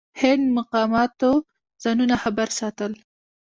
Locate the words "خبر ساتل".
2.23-2.91